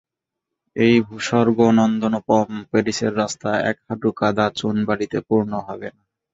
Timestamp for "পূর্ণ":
5.27-5.51